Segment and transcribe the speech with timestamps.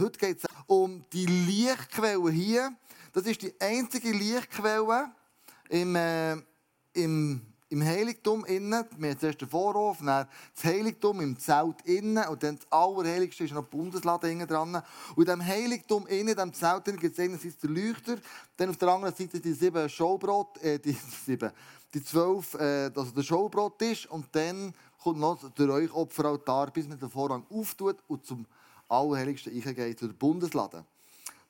[0.00, 2.72] Heute geht es um die Lichtquelle hier.
[3.12, 5.10] Das ist die einzige Lichtquelle
[5.70, 6.34] im, äh,
[6.92, 8.84] im, im Heiligtum innen.
[8.96, 13.42] Wir haben zuerst den Vorhof, dann das Heiligtum im Zelt innen und dann das Allerheiligste
[13.42, 14.80] ist noch die Bundeslade innen dran.
[15.16, 18.18] Und in diesem Heiligtum innen, in diesem Zelt innen, gibt es einerseits den Leuchter,
[18.56, 20.96] dann auf der anderen Seite die sieben Showbrot, äh, die
[21.26, 21.50] sieben,
[21.92, 24.72] die zwölf, äh, also der Showbrot ist und dann
[25.02, 28.46] kommt noch der euch Opferaltar, bis man den Vorhang auftut und zum
[28.88, 30.84] Allerheiligsten eingeht, zu der Bundeslade.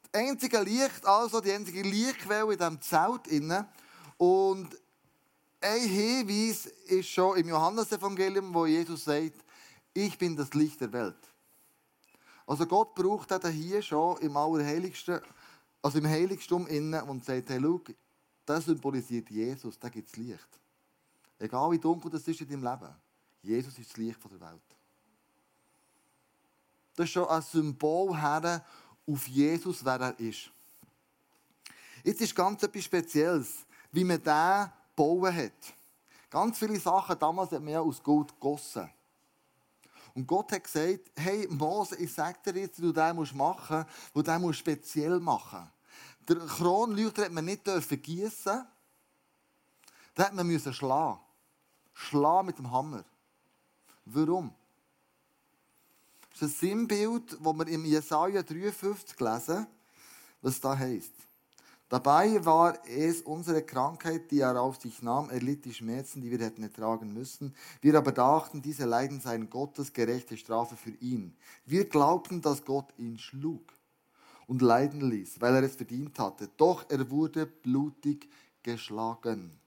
[0.03, 3.67] Das einzige Licht, also die einzige Lichtquelle in diesem Zelt innen.
[4.17, 4.69] Und
[5.61, 9.45] ein Hinweis ist schon im Johannesevangelium, wo Jesus sagt,
[9.93, 11.17] ich bin das Licht der Welt.
[12.47, 15.21] Also Gott braucht das hier schon im Allerheiligsten,
[15.83, 17.81] also im Heiligtum innen und sagt, hey, schau,
[18.47, 20.49] das symbolisiert Jesus, da gibt es Licht.
[21.39, 22.95] Egal wie dunkel das ist in deinem Leben.
[23.43, 24.68] Jesus ist das Licht der Welt.
[26.99, 28.65] Das ist schon ein Symbol her
[29.07, 30.51] auf Jesus, wer er ist.
[32.03, 35.75] Jetzt ist ganz etwas Spezielles, wie man den bauen hat.
[36.29, 38.91] Ganz viele Sachen damals hat man ja aus Gold gegossen.
[40.13, 44.21] Und Gott hat gesagt, hey Mose, ich sage dir jetzt, du den machen musst, wo
[44.21, 45.71] du den speziell machen
[46.29, 48.67] Der Kronleuchter hat man nicht gießen.
[50.17, 51.21] Den hat man schlagen.
[51.95, 53.05] Schlagen mit dem Hammer.
[54.05, 54.53] Warum?
[56.39, 59.67] Ist ein Sinnbild, das wir im Jesaja 53 lesen,
[60.41, 61.13] was da heißt.
[61.89, 65.31] Dabei war es unsere Krankheit, die er auf sich nahm.
[65.31, 67.57] Er litt die Schmerzen, die wir hätten ertragen müssen.
[67.81, 71.35] Wir aber dachten, diese Leiden seien Gottes gerechte Strafe für ihn.
[71.67, 73.73] Wir glaubten, dass Gott ihn schlug
[74.47, 76.49] und leiden ließ, weil er es verdient hatte.
[76.57, 78.29] Doch er wurde blutig
[78.63, 79.59] geschlagen,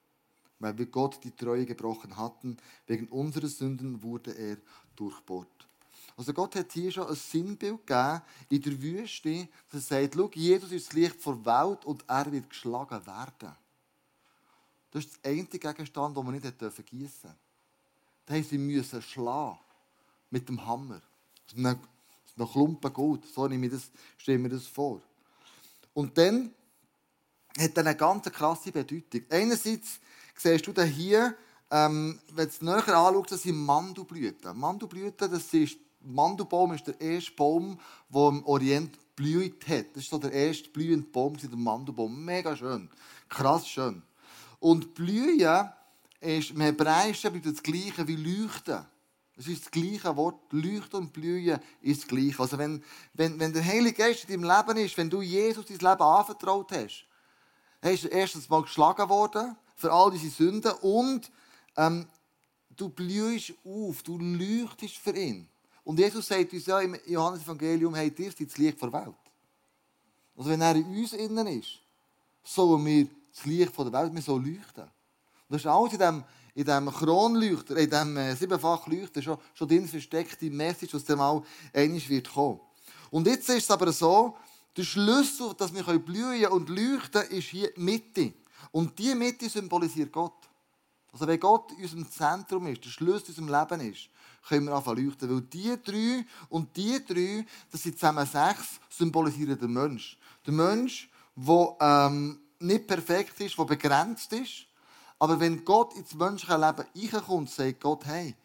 [0.59, 2.55] weil wir Gott die Treue gebrochen hatten.
[2.87, 4.55] Wegen unserer Sünden wurde er
[4.95, 5.67] durchbohrt.
[6.17, 10.29] Also Gott hat hier schon ein Sinnbild gegeben in der Wüste, dass er sagt, schau,
[10.33, 13.55] Jesus ist das Licht der Welt und er wird geschlagen werden.
[14.91, 17.35] Das ist der einzige Gegenstand, den wir nicht gießen dürfen.
[18.25, 19.57] Das heisst, sie müssen schlagen
[20.29, 21.01] mit dem Hammer.
[21.47, 21.65] Das ist
[22.37, 23.25] ein Klumpen Gold.
[23.25, 25.01] So nehme ich das, stelle mir das vor.
[25.93, 26.53] Und dann
[27.57, 29.23] hat er eine ganz krasse Bedeutung.
[29.29, 29.99] Einerseits
[30.35, 31.35] siehst du hier,
[31.69, 34.57] ähm, wenn du es näher anschaust, das sind Mandelblüten.
[34.57, 37.79] Mandelblüten, das ist Mandelbaum ist der erste Baum,
[38.09, 39.87] der im Orient blüht hat.
[39.93, 42.23] Das ist so der erste blühende Baum, der Mandelbaum.
[42.23, 42.89] Mega schön.
[43.29, 44.01] Krass schön.
[44.59, 45.69] Und blühen
[46.19, 48.85] ist im Hebräischen das gleiche wie leuchten.
[49.37, 50.51] Es ist das gleiche Wort.
[50.51, 52.39] Leuchten und blühen ist das gleiche.
[52.39, 52.83] Also wenn,
[53.13, 56.71] wenn, wenn der Heilige Geist in deinem Leben ist, wenn du Jesus dein Leben anvertraut
[56.71, 57.05] hast,
[57.81, 61.31] hast du erstens mal geschlagen worden für all diese Sünden und
[61.75, 62.07] ähm,
[62.69, 65.47] du blühst auf, du leuchtest für ihn.
[65.83, 69.15] Und Jesus sagt uns ja im Johannes-Evangelium, hey, ihr seid das Licht der Welt.
[70.35, 71.79] Also wenn er in uns innen ist,
[72.43, 74.83] sollen wir das Licht der Welt, wir sollen leuchten.
[74.83, 79.37] Und das ist alles in diesem in dem Kronleuchter, in diesem äh, siebenfachen Leuchter schon,
[79.53, 81.41] schon drin versteckte Message, was dann mal
[81.73, 82.59] einmal wird kommen.
[83.09, 84.35] Und jetzt ist es aber so,
[84.75, 88.33] der Schlüssel, dass wir blühen und leuchten, ist hier die Mitte.
[88.71, 90.33] Und diese Mitte symbolisiert Gott.
[91.11, 94.09] Also wenn Gott in unserem Zentrum ist, der Schlüssel in unserem Leben ist,
[94.47, 95.29] können wir anfangen leuchten.
[95.29, 100.17] Weil die drei und die drei, das sind zusammen sechs, symbolisieren den Mensch.
[100.45, 104.65] Der Mensch, der ähm, nicht perfekt ist, der begrenzt ist.
[105.19, 108.35] Aber wenn Gott ins menschliche Leben reinkommt, sagt Gott, hey,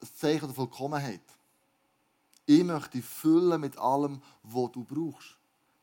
[0.00, 1.20] ein Zeichen der Vollkommenheit.
[2.44, 5.36] Ich möchte dich füllen mit allem, was du brauchst.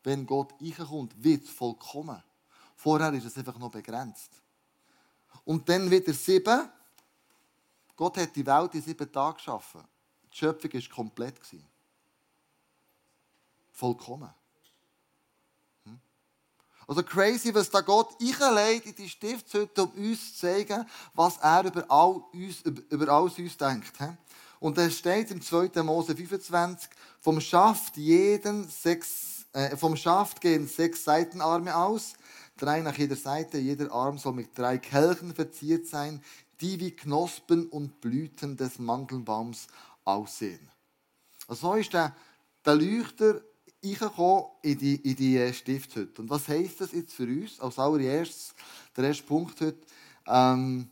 [0.03, 2.21] Wenn Gott reinkommt, wird es vollkommen.
[2.75, 4.31] Vorher ist es einfach noch begrenzt.
[5.45, 6.69] Und dann wieder sieben.
[7.99, 9.83] Gott hat die Welt in sieben Tagen geschaffen.
[10.31, 11.35] Die Schöpfung war komplett.
[13.73, 14.29] Vollkommen.
[15.83, 15.99] Hm?
[16.87, 21.65] Also crazy, was da Gott einlegt in die Stiftshütte, um uns zu zeigen, was er
[21.65, 23.91] über, all uns, über alles uns denkt.
[24.61, 25.83] Und es steht im 2.
[25.83, 26.89] Mose 25,
[27.19, 32.13] vom Schaft, jeden sechs, äh, vom Schaft gehen sechs Seitenarme aus,
[32.55, 36.23] drei nach jeder Seite, jeder Arm soll mit drei Kelchen verziert sein,
[36.61, 39.67] die wie Knospen und Blüten des Mandelbaums
[40.03, 40.69] aussehen.
[41.47, 42.15] Also so ist der,
[42.65, 43.41] der Leuchter
[43.81, 46.21] in die, in die Stiftshütte.
[46.21, 47.59] Und was heisst das jetzt für uns?
[47.59, 48.53] Als allererstes,
[48.95, 49.79] der erste Punkt heute,
[50.27, 50.89] ähm,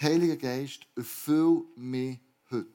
[0.00, 2.18] Heiliger Geist, erfüll mich
[2.50, 2.66] heute.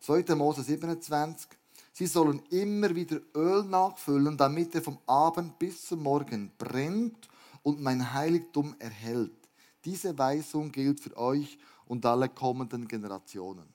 [0.00, 0.34] 2.
[0.34, 1.50] Mose 27.
[1.92, 7.28] Sie sollen immer wieder Öl nachfüllen, damit er vom Abend bis zum Morgen brennt
[7.62, 9.45] und mein Heiligtum erhält.
[9.86, 11.56] Diese Weisung gilt für euch
[11.86, 13.72] und alle kommenden Generationen.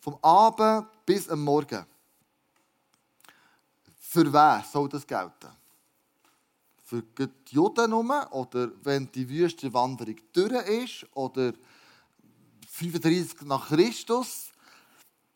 [0.00, 1.84] Vom Abend bis am Morgen.
[4.00, 5.50] Für wen soll das gelten?
[6.84, 11.52] Für die Juden oder wenn die Wüstenwanderung durch ist oder
[12.68, 14.52] 35 nach Christus.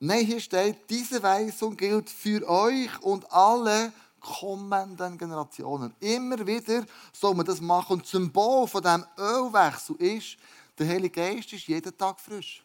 [0.01, 3.93] Nein, hier steht, diese Weisung gilt für euch und alle
[4.27, 5.95] kommenden Generationen.
[6.01, 7.95] Immer wieder soll man das machen.
[7.95, 10.37] Und das Symbol von diesem Ölwechsel ist,
[10.79, 12.63] der Heilige Geist ist jeden Tag frisch.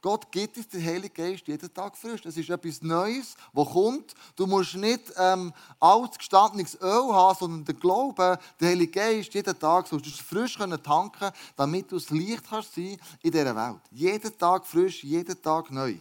[0.00, 2.22] Gott gibt uns den Heiligen Geist jeden Tag frisch.
[2.22, 4.14] Das ist etwas Neues, das kommt.
[4.36, 6.28] Du musst nicht ähm, altes,
[6.80, 11.32] Öl haben, sondern den Glauben, den Heiligen Geist jeden Tag sollst du frisch können tanken
[11.56, 13.80] damit du das Licht kannst sein in dieser Welt.
[13.90, 15.96] Jeden Tag frisch, jeden Tag neu.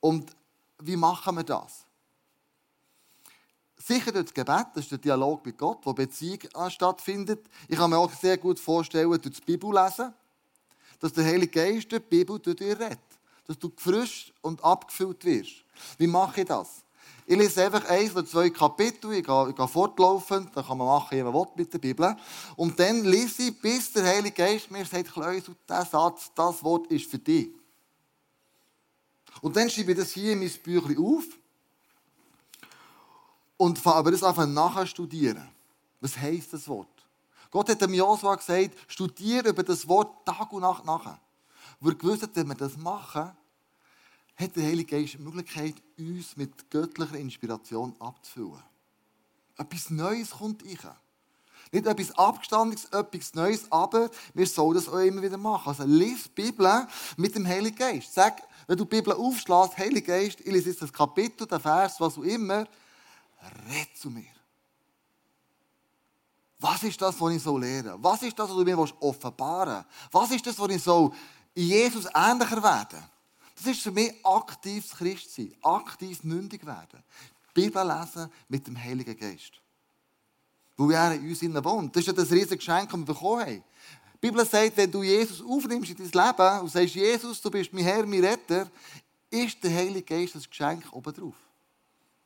[0.00, 0.34] Und
[0.80, 1.85] wie machen wir das?
[3.86, 7.46] Sicher durch das Gebet, das ist der Dialog mit Gott, wo Beziehung stattfindet.
[7.68, 10.12] Ich kann mir auch sehr gut vorstellen, durch das Bibellesen
[11.00, 12.98] dass der Heilige Geist die Bibel durch dich redet.
[13.46, 15.64] Dass du gefrischt und abgefüllt wirst.
[15.98, 16.82] Wie mache ich das?
[17.26, 20.86] Ich lese einfach eins oder zwei Kapitel, ich gehe, ich gehe fortlaufend, da kann man
[20.86, 22.16] machen, wie man mit der Bibel.
[22.54, 26.86] Und dann lese ich, bis der Heilige Geist mir sagt, Kleusel, dieser Satz, das Wort
[26.88, 27.50] ist für dich.
[29.42, 31.24] Und dann schreibe ich das hier in mein Büchlein auf
[33.56, 35.48] und fange aber das einfach nachher studieren.
[36.00, 36.88] Was heisst das Wort?
[37.50, 41.18] Gott hat dem Josua gesagt, studiere über das Wort Tag und Nacht nach.
[41.80, 41.96] Wo er
[42.34, 43.32] wenn wir das machen,
[44.36, 48.62] hat der Heilige Geist die Möglichkeit, uns mit göttlicher Inspiration abzufüllen.
[49.56, 50.94] Etwas Neues kommt rein.
[51.72, 55.68] Nicht etwas Abgestandenes, etwas Neues, aber wir sollen das auch immer wieder machen.
[55.70, 56.86] Also lies die Bibel
[57.16, 58.14] mit dem Heiligen Geist.
[58.14, 62.00] Sag, wenn du die Bibel aufschlägst, Heiliger Geist, ich lese jetzt das Kapitel, den Vers,
[62.00, 62.66] was auch immer,
[63.68, 64.24] red zu mir.
[66.58, 67.96] Was ist das, was ich so lehre?
[68.02, 70.12] Was ist das, was du mir offenbaren willst?
[70.12, 71.14] Was ist das, was ich so
[71.54, 73.02] in Jesus ähnlicher werde?
[73.54, 77.02] Das ist für mich aktives Christsein, aktiv mündig werden.
[77.52, 79.52] Bibel lesen mit dem Heiligen Geist.
[80.76, 81.96] Wo er in uns innen wohnt.
[81.96, 83.64] Das ist ja das riesige Geschenk, das wir bekommen haben.
[84.14, 87.72] Die Bibel sagt, wenn du Jesus aufnimmst in dein Leben und sagst, Jesus, du bist
[87.72, 88.70] mein Herr, mein Retter,
[89.30, 91.34] ist der Heilige Geist das Geschenk oben drauf.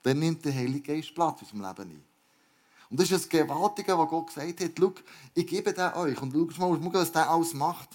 [0.03, 2.05] Dann nimmt der Heilige Geist Platz in unserem Leben ein.
[2.91, 4.71] Und das ist das Gewaltige, was Gott gesagt hat.
[4.79, 4.93] Schau,
[5.35, 6.21] ich gebe den euch.
[6.21, 7.89] Und schau mal, was der alles macht.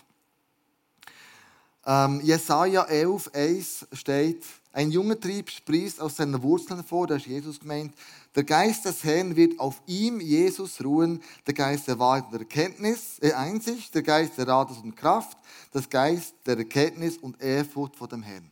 [1.86, 4.44] Ähm, Jesaja 11, 1 steht,
[4.74, 7.94] ein junger Trieb sprießt aus seinen Wurzeln vor, da ist Jesus gemeint.
[8.36, 11.22] Der Geist des Herrn wird auf ihm, Jesus, ruhen.
[11.46, 15.38] Der Geist der Wahrheit und der Erkenntnis, äh, Einsicht, der Geist der Rates und Kraft,
[15.72, 18.50] das Geist der Erkenntnis und Ehrfurcht vor dem Herrn.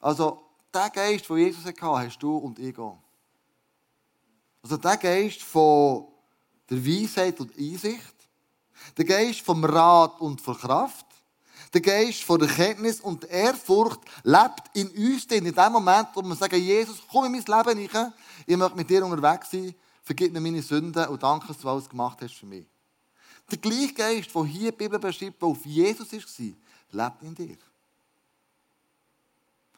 [0.00, 0.40] Also,
[0.72, 2.98] der Geist, den Jesus hatte, hast du und ich auch.
[4.62, 6.06] Also der Geist von
[6.68, 8.14] der Weisheit und Einsicht,
[8.96, 11.06] der Geist vom Rat und von Kraft,
[11.72, 16.08] der Geist von der Kenntnis und der Ehrfurcht lebt in uns denn in dem Moment,
[16.14, 18.12] wo wir sagen, Jesus, komm in mein Leben rein,
[18.46, 21.88] ich möchte mit dir unterwegs sein, vergib mir meine Sünden und danke, dass du alles
[21.88, 22.66] gemacht hast für mich.
[23.50, 27.56] Der gleiche Geist, der hier die Bibel beschreibt, der auf Jesus war, lebt in dir.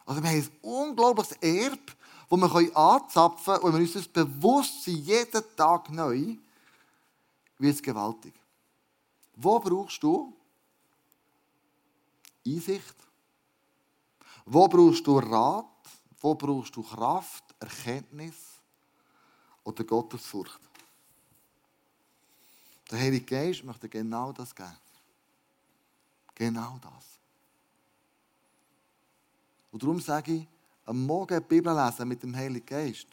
[0.04, 1.92] Also wir haben ein unglaubliches Erbe,
[2.28, 6.36] wo wir anzapfen können und wir uns das bewusst sind, jeden Tag neu,
[7.58, 8.34] wird es gewaltig.
[9.36, 10.34] Wo brauchst du
[12.46, 12.96] Einsicht?
[14.44, 15.66] Wo brauchst du Rat?
[16.20, 18.34] Wo brauchst du Kraft, Erkenntnis
[19.64, 20.60] oder Gottesfurcht?
[22.90, 24.76] Der Heilige Geist möchte genau das geben.
[26.34, 27.21] Genau das.
[29.72, 30.46] Und darum sage ich,
[30.84, 33.06] am Morgen die Bibel lesen mit dem Heiligen Geist,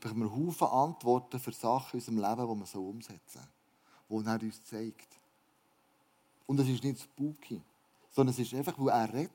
[0.00, 3.46] bekommen wir Haufen Antworten für Sachen in unserem Leben, die wir so umsetzen,
[4.08, 5.08] die er uns zeigt.
[6.46, 7.60] Und es ist nicht spooky,
[8.10, 9.30] sondern es ist einfach, wo er redet.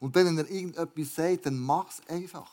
[0.00, 2.50] Und wenn er irgendetwas sagt, dann mach es einfach.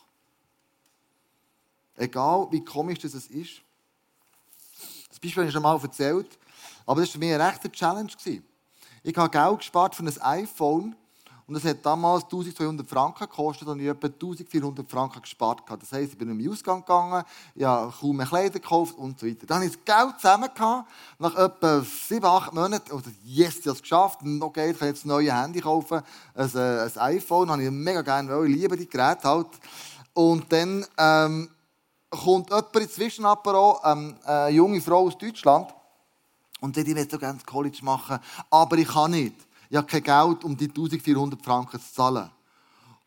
[1.96, 3.62] Egal, wie komisch das ist.
[5.10, 6.38] Das Beispiel habe ich schon mal erzählt,
[6.86, 8.12] aber das war für mich eine rechte Challenge.
[9.04, 10.96] Ich habe Geld gespart für ein iPhone
[11.48, 15.62] und das hat damals 1200 Franken gekostet und ich etwa 1400 Franken gespart.
[15.80, 17.24] Das heisst, ich bin in den Ausgang gegangen,
[17.56, 19.46] ich habe kaum mehr Kleider gekauft und so weiter.
[19.48, 20.90] Dann habe ich das Geld zusammen gehabt,
[21.20, 24.90] nach etwa 7, 8 Monaten, oder yes, ich habe es geschafft, noch Geld, ich kann
[24.90, 26.02] jetzt ein neues Handy kaufen,
[26.36, 29.48] ein, äh, ein iPhone, habe ich mega gerne, weil ich liebe die Geräte halt.
[30.14, 31.50] Und dann ähm,
[32.10, 35.74] kommt jemand inzwischen aber ähm, eine junge Frau aus Deutschland,
[36.60, 39.88] und sagt, ich will so gerne das College machen, aber ich kann nicht ich habe
[39.88, 42.30] kein Geld, um die 1400 Franken zu zahlen.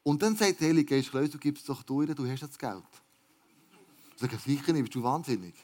[0.03, 2.83] Und dann sagt der Heilige Geist, du gibst es doch durch, du hast das Geld.
[4.15, 5.55] Ich sage, sicher nicht, bist du wahnsinnig.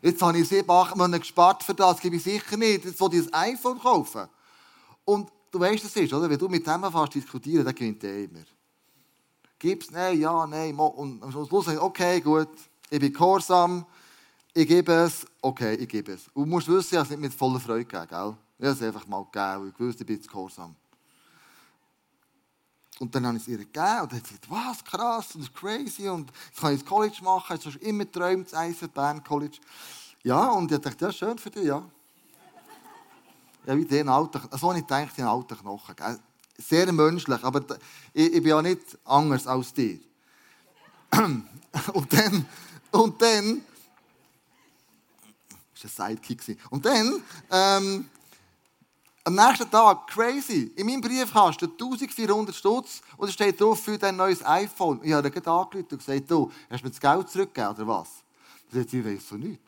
[0.00, 2.84] Jetzt habe ich sieben, acht Monate gespart für das, gebe ich sicher nicht.
[2.84, 4.28] Jetzt will ich ein iPhone kaufen.
[5.04, 6.30] Und du weißt, es ist, oder?
[6.30, 8.44] Wenn du mit dem fast diskutieren, dann gewinnt der immer.
[9.58, 12.48] Gib's, nein, ja, nein, und am Schluss du, okay, gut,
[12.90, 13.84] ich bin gehorsam,
[14.54, 16.28] ich gebe es, okay, ich gebe es.
[16.32, 18.36] Und du musst wissen, ich habe es nicht mit voller Freude gegeben, gell?
[18.58, 20.74] Ich habe es einfach mal gegeben, ich wusste, ich bin gehorsam.
[22.98, 26.32] Und dann habe ich es ihr gegeben und hat gesagt, was, krass, und crazy und
[26.48, 29.58] jetzt kann ich das College machen, hast du immer geträumt, das Bern College.
[30.24, 31.88] Ja, und ich dachte, ja, schön für dich, ja.
[33.64, 35.94] Ja, wie den alten, so habe ich gedacht, den alten Knochen.
[35.94, 36.18] Gell?
[36.56, 37.62] Sehr menschlich, aber
[38.12, 40.00] ich, ich bin ja nicht anders als dir.
[41.12, 42.46] und dann,
[42.90, 43.62] und dann,
[45.80, 46.58] das war ein Sidekick.
[46.70, 48.08] Und dann, ähm,
[49.28, 54.16] am nächsten Tag, crazy, in meinem Briefkasten 1400 Stutz und es steht drauf für dein
[54.16, 55.00] neues iPhone.
[55.02, 58.24] Ich habe gerade angerufen und gesagt, du, hast du mir das Geld zurückgegeben oder was?
[58.70, 59.60] Dann sagt sie, ich weiß so nicht.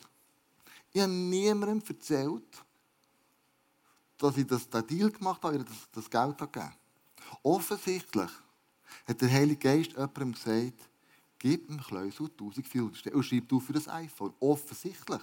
[0.95, 2.65] Ich habe niemandem erzählt,
[4.17, 6.73] dass ich das, den Deal gemacht habe, ihr das, das Geld gegeben
[7.43, 8.31] Offensichtlich
[9.07, 10.89] hat der Heilige Geist jemandem gesagt,
[11.39, 14.33] gib dem Kleusel 1400 und schreib du für das iPhone.
[14.41, 15.21] Offensichtlich.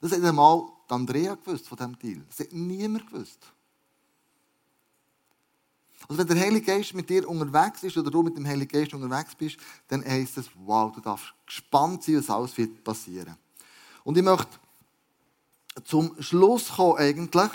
[0.00, 2.24] Das hat einmal Andrea gewusst von diesem Deal.
[2.28, 3.40] Das hat niemand gewusst.
[6.08, 8.94] Also wenn der Heilige Geist mit dir unterwegs ist oder du mit dem Heiligen Geist
[8.94, 9.56] unterwegs bist,
[9.88, 13.36] dann heisst es, wow, du darfst gespannt sein, was alles wird passieren.
[14.04, 14.58] Und ich möchte
[15.84, 17.50] zum Schluss kommen eigentlich.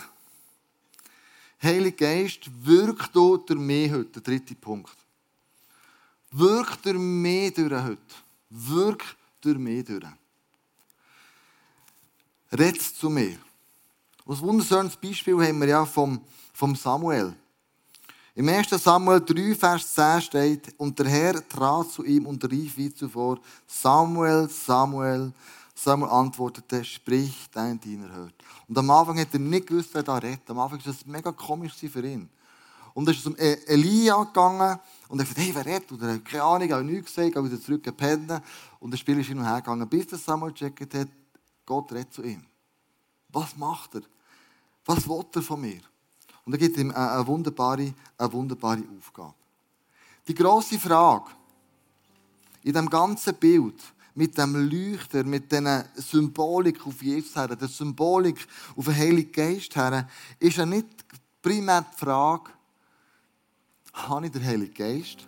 [1.63, 4.19] Heilige Geist, wirkt du durch mich heute.
[4.19, 4.95] Der dritte Punkt.
[6.31, 7.99] Wirkt durch mich durch heute.
[8.49, 10.03] Wirkt durch mich durch.
[12.53, 13.37] Red zu mir.
[14.27, 16.19] Ein wunderschönes Beispiel haben wir ja vom,
[16.51, 17.33] vom Samuel.
[18.35, 18.69] Im 1.
[18.71, 23.39] Samuel 3, Vers 10 steht, und der Herr trat zu ihm und rief wie zuvor,
[23.65, 25.31] Samuel, Samuel.
[25.73, 28.33] Samuel antwortete, sprich, dein Diener hört.
[28.67, 30.49] Und am Anfang hat er nicht gewusst, wer da redet.
[30.49, 32.29] Am Anfang war das mega komisch für ihn.
[32.93, 34.77] Und er ist zum e- Elia gegangen
[35.07, 35.91] und er hat gesagt, hey, wer redet?
[35.93, 38.29] Und er hat keine Ahnung, auch nichts gesagt, aber wieder zurück gepennt.
[38.81, 41.07] Und das Spiel ist hin und her gegangen, bis der Samuel gecheckt hat,
[41.71, 42.43] Gott redet zu ihm.
[43.29, 44.01] Was macht er?
[44.83, 45.79] Was will er von mir?
[46.43, 49.35] Und er gibt ihm eine wunderbare, eine wunderbare Aufgabe.
[50.27, 51.31] Die grosse Frage
[52.63, 53.81] in dem ganzen Bild
[54.15, 59.73] mit dem Leuchter, mit dieser Symbolik auf Jesus her, der Symbolik auf den Heiligen Geist
[59.73, 60.09] her,
[60.39, 60.87] ist ja nicht
[61.41, 62.51] primär die Frage,
[63.93, 65.25] habe ich den Heiligen Geist?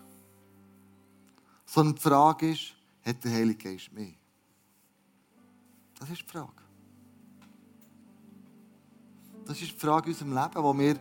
[1.66, 2.74] Sondern die Frage ist,
[3.06, 4.18] hat der Heilige Geist mich?
[6.04, 6.52] Das ist die Frage.
[9.46, 10.96] Das ist die Frage in unserem Leben, wo wir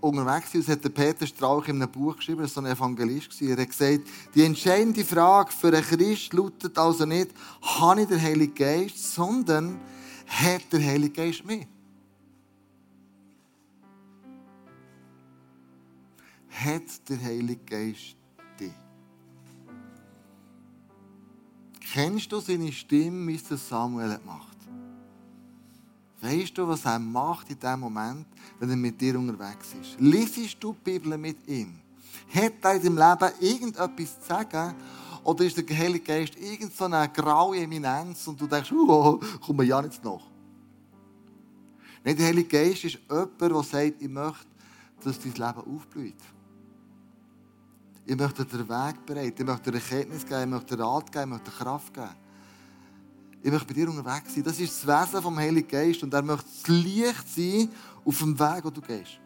[0.00, 0.68] unterwegs sind.
[0.68, 3.42] Das hat Peter Strauch in einem Buch geschrieben, er war so ein Evangelist.
[3.42, 7.32] Er hat gesagt, die entscheidende Frage für einen Christ lautet also nicht,
[7.62, 9.80] habe ich den Heiligen Geist, sondern
[10.28, 11.66] hat der Heilige Geist mich?
[16.48, 18.14] Hat der Heilige Geist
[21.94, 24.56] Kennst du seine Stimme, wie es Samuel macht?
[26.20, 28.26] Weißt du, was er macht in dem Moment,
[28.58, 30.00] wenn er mit dir unterwegs ist?
[30.00, 31.78] Liesest du die Bibel mit ihm?
[32.34, 34.74] Hat er in deinem Leben irgendetwas zu sagen?
[35.22, 39.80] Oder ist der Heilige Geist irgendeine graue Eminenz und du denkst, oh, komm mir ja
[39.80, 40.26] nicht nach?
[42.02, 44.46] Nein, der Heilige Geist ist jemand, der sagt, ich möchte,
[45.04, 46.16] dass dein Leben aufblüht.
[48.06, 51.10] Ich möchte dir den Weg bereiten, ich möchte dir Erkenntnis geben, ich möchte dir Rat
[51.10, 52.08] geben, ich möchte dir Kraft geben.
[53.42, 54.42] Ich möchte bei dir unterwegs sein.
[54.42, 56.02] Das ist das Wesen vom Heiligen Geist.
[56.02, 57.68] Und er möchte das Licht sein
[58.04, 59.20] auf dem Weg, wo du gehst.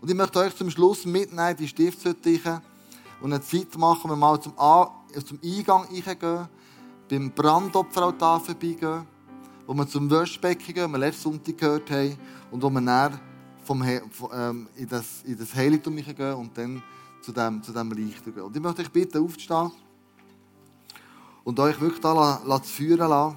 [0.00, 2.62] Und ich möchte euch zum Schluss mitnehmen, die Stiftshütte
[3.20, 4.90] und eine Zeit machen, wir mal zum, A
[5.24, 6.48] zum Eingang reingehen,
[7.10, 9.06] beim Brandopferaltar vorbeigehen,
[9.66, 12.16] wo wir zum Waschbecken gehen, wir letzten Sonntag gehört haben,
[12.50, 13.18] und wo wir dann
[13.68, 16.82] vom ähm, in, das, in das Heiligtum gehen und dann
[17.20, 18.42] zu dem, zu dem Lichter gehen.
[18.42, 19.70] Und ich möchte euch bitten, aufzustehen
[21.44, 23.36] und euch wirklich da zu führen lassen.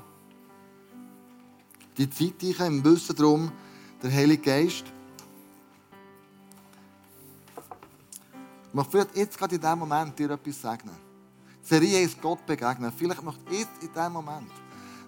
[1.98, 3.52] Die Zeit ich im Wissen darum,
[4.02, 4.86] der Heilige Geist.
[8.70, 10.92] Ich möchte vielleicht jetzt gerade in diesem Moment dir etwas sagen.
[11.62, 12.92] Serie ist Gott begegnen.
[12.96, 14.50] Vielleicht möchte jetzt in diesem Moment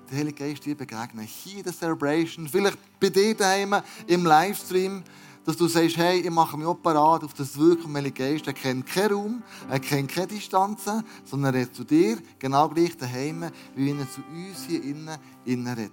[0.10, 1.26] der Heilige Geist dir begegnen.
[1.26, 3.76] Hier in der Celebration, vielleicht bei dir daheim
[4.08, 5.04] im Livestream
[5.46, 8.48] dass du sagst, hey, ich mache mich auch parat auf das Wirken vom Heiligen Geist.
[8.48, 12.96] Er kennt keinen Raum, er kennt keine Distanzen, sondern er redet zu dir, genau gleich
[12.98, 15.92] daheim, wie er zu uns hier innen, innen redet.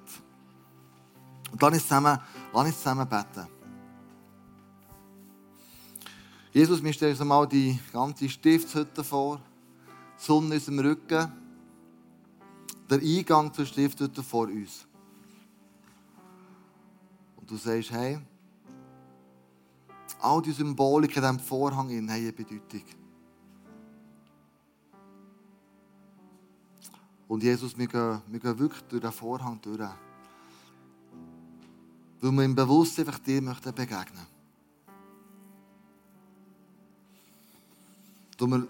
[1.50, 2.18] Und lass uns zusammen,
[2.52, 3.48] lass uns zusammen beten.
[6.52, 9.40] Jesus, wir stellen uns einmal die ganze Stiftshütte vor,
[10.20, 11.32] die Sonne in unserem Rücken,
[12.90, 14.86] der Eingang zur Stiftshütte vor uns.
[17.36, 18.20] Und du sagst, hey,
[20.22, 22.84] All die Symbolik in diesem Vorhang haben eine Bedeutung.
[27.26, 29.78] Und Jesus, wir gehen, wir gehen wirklich durch den Vorhang durch.
[32.20, 34.26] Weil wir im Bewusstsein einfach dir möchten begegnen.
[38.38, 38.66] Wir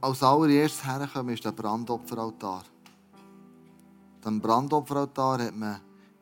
[0.00, 2.64] als allererstes herkommen, ist der Brandopferaltar.
[4.24, 5.80] Am Brandopferaltar hat man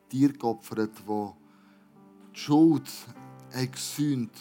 [0.09, 1.31] Tiere geopfert, die
[2.33, 2.89] die Schuld
[3.71, 4.31] gesühnt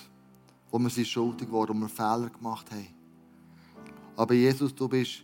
[0.72, 2.88] wo wir sie schuldig wurden, wo wir Fehler gemacht haben.
[4.16, 5.22] Aber Jesus, du bist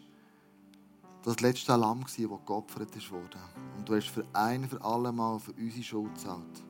[1.24, 3.38] das letzte Lamm, das geopfert wurde.
[3.76, 6.62] Und du hast für ein für alle Mal für unsere Schuld gezahlt.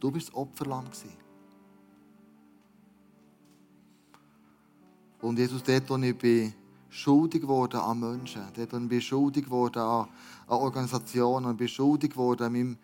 [0.00, 0.86] Du bist das Opferlamm.
[5.20, 6.54] Und Jesus, dort, wo ich bin
[6.90, 10.08] schuldig geworden an Menschen, ich bin schuldig geworden an,
[10.48, 12.78] an Organisationen, bin schuldig geworden an meinem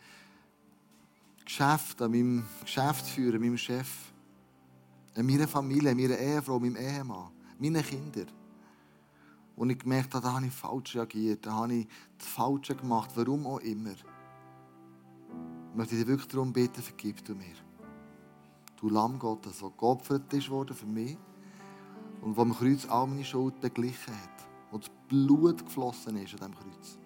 [1.44, 3.88] Geschäft, an meinem Geschäftsführer, meinem Chef,
[5.16, 8.28] an meiner Familie, an meiner Ehefrau, meinem Ehemann, meinen Kindern.
[9.56, 13.10] Und ich gemerkt habe, da habe ich falsch reagiert, da habe ich das Falsche gemacht,
[13.14, 13.92] warum auch immer.
[13.92, 17.54] Ich möchte dich wirklich darum bitten, vergib du mir.
[18.76, 21.16] Du Lamm Gottes, der geopfert ist worden für mich
[22.26, 24.48] und wo am Kreuz all meine Schuld beglichen hat.
[24.72, 26.98] Wo das Blut geflossen ist an diesem Kreuz.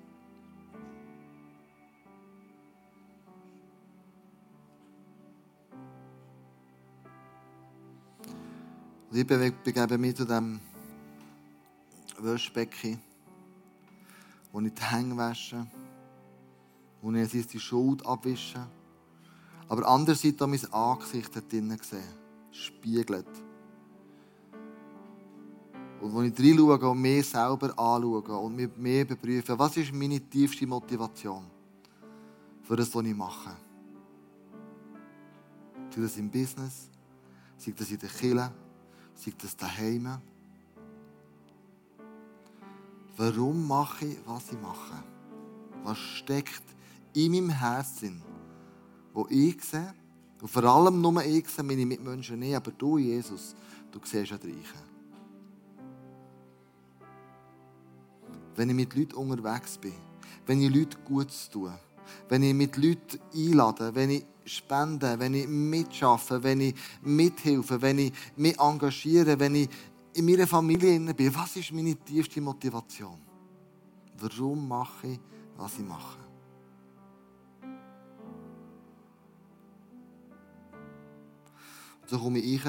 [9.11, 10.59] Und ich begebe mich zu dem
[12.19, 12.99] Wäschbecken,
[14.53, 15.67] wo ich die Hänge wasche,
[17.03, 18.67] wo ich die Schuld abwische.
[19.69, 22.01] Aber andererseits auch mein Angesicht da drinnen sehe,
[22.53, 23.50] spiegelt.
[26.01, 30.21] Und wo ich reinschaue und mich selber anschaue und mich mehr überprüfe, was ist meine
[30.21, 31.45] tiefste Motivation
[32.63, 33.51] für das, was ich mache.
[35.95, 36.89] Sei das im Business,
[37.59, 38.53] sei das in der Kirche,
[39.15, 40.19] sei das daheim.
[43.17, 45.03] Warum mache ich, was ich mache?
[45.83, 46.63] Was steckt
[47.13, 48.23] in meinem Herzen,
[49.13, 49.95] wo ich sehe,
[50.41, 53.55] und vor allem nur ich sehe, meine Mitmenschen nicht, aber du, Jesus,
[53.91, 54.90] du siehst ja Reichen.
[58.61, 59.95] Wenn ich mit Leuten unterwegs bin,
[60.45, 61.73] wenn ich Leute gut tue,
[62.29, 68.01] wenn ich mit Leuten einlade, wenn ich spende, wenn ich mitschaffe, wenn ich mithilfe, wenn
[68.01, 69.71] ich mich engagiere, wenn ich
[70.13, 71.35] in meiner Familie bin.
[71.35, 73.19] Was ist meine tiefste Motivation?
[74.19, 75.21] Warum mache ich,
[75.57, 76.19] was ich mache?
[82.07, 82.61] so komme ich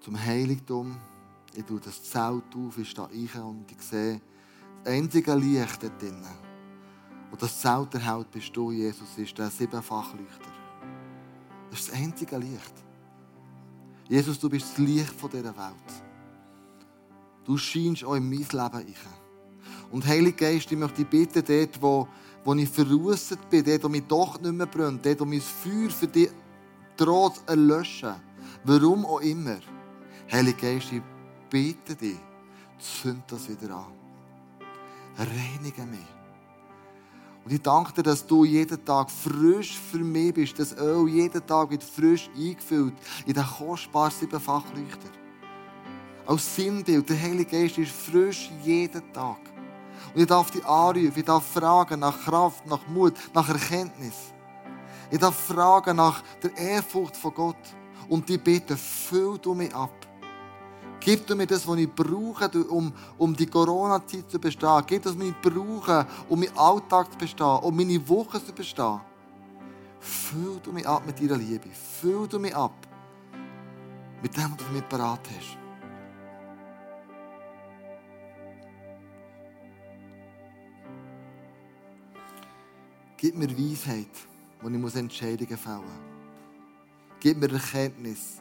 [0.00, 0.94] zum Heiligtum.
[1.54, 4.20] Ich tue das Zelt auf, ich stehe rein und ich sehe
[4.84, 6.52] das einzige Licht dort drinnen
[7.32, 10.52] und das Zelt erhält, bist du, Jesus, ist der Siebenfachleuchter.
[11.70, 12.74] Das ist das einzige Licht.
[14.06, 16.02] Jesus, du bist das Licht dieser Welt.
[17.44, 18.84] Du scheinst auch in mein Leben rein.
[19.90, 22.06] Und Heilige Geist, ich möchte dich bitten, dort, wo,
[22.44, 25.88] wo ich verruset bin, dort, wo mich doch nicht mehr brennt, dort, wo mein Feuer
[25.88, 26.30] für dich
[26.98, 28.14] droht erlöschen,
[28.64, 29.58] warum auch immer.
[30.30, 31.02] Heilige Geist, ich
[31.52, 32.18] bitte dich,
[32.78, 33.92] zünd das wieder an.
[35.18, 36.00] Reinige mich.
[37.44, 40.58] Und ich danke dir, dass du jeden Tag frisch für mich bist.
[40.58, 42.94] Das Öl jeden Tag wird frisch eingefüllt
[43.26, 45.10] in den kostbaren Siebenfachleuchter.
[46.24, 49.40] Als Sinnbild, der Heilige Geist ist frisch jeden Tag.
[50.14, 54.32] Und ich darf dich anrufen, ich darf fragen nach Kraft, nach Mut, nach Erkenntnis.
[55.10, 57.74] Ich darf fragen nach der Ehrfurcht von Gott.
[58.08, 60.01] Und die bitte, füll du mich ab.
[61.04, 64.82] Gib du mir das, was ich brauche, um, um die Corona-Zeit zu bestehen.
[64.86, 69.00] Gib das, was ich brauche, um meinen Alltag zu bestehen, um meine Woche zu bestehen.
[69.98, 71.68] Füll du mich ab mit deiner Liebe.
[71.70, 72.72] Füll du mich ab
[74.22, 75.58] mit dem, was du für mich parat hast.
[83.16, 84.06] Gib mir Weisheit,
[84.60, 85.90] wo ich Entscheidungen fällen muss.
[87.18, 88.40] Gib mir Erkenntnis,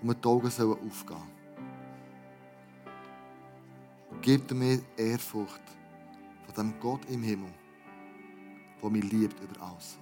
[0.00, 1.37] wo mir die Augen aufgehen sollen.
[4.22, 5.60] Gib mir Ehrfurcht
[6.46, 7.52] von dem Gott im Himmel,
[8.82, 9.98] der mich liebt über alles.